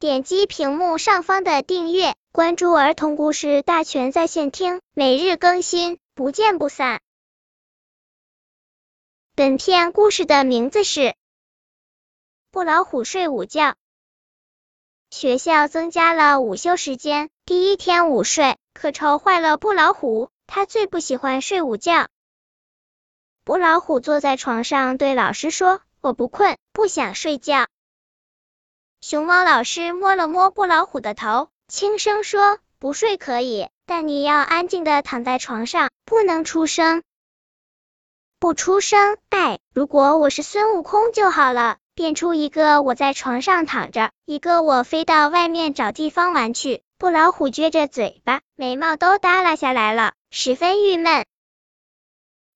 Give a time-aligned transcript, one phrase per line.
[0.00, 7.00] 点击屏幕上方的订阅，关注儿童故事大全在线听，每日更新，不见不散。
[9.34, 11.00] 本片故事的名字是
[12.52, 13.70] 《布老虎睡午觉》。
[15.10, 22.06] 学校增加了午休时间，第一天午睡可愁坏了布老虎，他最不喜欢睡午觉。
[23.42, 27.66] 布老虎坐在床上对老师说：“我不困，不想睡觉。”
[29.00, 37.04] 熊猫老师摸了摸布老虎的头，轻声说：“不睡可以，但你要安静的躺在床上，不能出声。
[38.40, 51.24] 不出声，哎，如果我是孙悟空就好了，变出一个我在床上躺着，一个我飞到外面找地方玩去。”布老虎撅着嘴巴，眉毛都耷拉下来了，十分郁闷。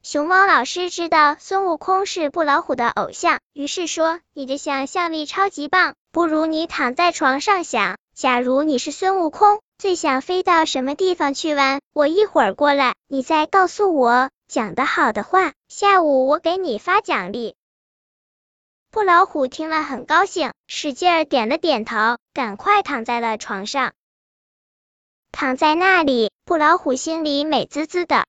[0.03, 11.81] 熊猫老师知道孙悟空是布老虎的偶像，于是说：“你的想象力超级棒，不如你躺在床上想，假如你是孙悟空，最想飞到什么地方去玩？
[11.93, 14.31] 我一会儿过来，你再告诉我。
[14.49, 17.55] 讲得好的话，下午我给你发奖励。”
[18.91, 23.93] 布老虎听了很高兴，使劲点了点头，赶快躺在了床上。
[25.31, 28.27] 躺在那里，布老虎心里美滋滋的。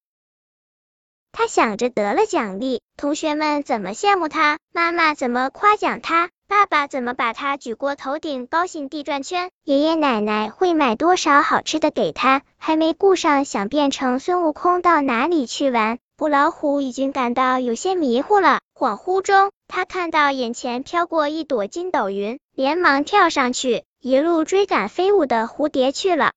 [1.36, 18.62] 他想着得了奖励，同学们怎么羡慕他，妈妈怎么夸奖他，爸爸怎么把他举过头顶，高兴地转圈，爷爷奶奶会买多少好吃的给他，还没顾上想变成孙悟空到哪里去玩，布老虎已经感到有些迷糊了。
[18.76, 26.32] 恍惚中，他看到眼前飘过一朵筋斗云，连忙跳上去，一路追赶飞舞的蝴蝶去了。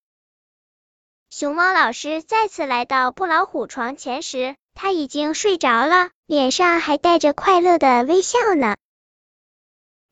[1.28, 4.56] 熊猫老师再次来到布老虎床前时。
[4.76, 8.76] 他已经睡着了，脸上还带着快乐的微笑呢。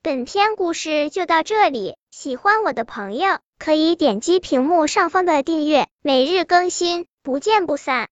[0.03, 8.03] 本篇故事就到这里，喜欢我的朋友可以点击屏幕上方的订阅，每日更新，不见不散。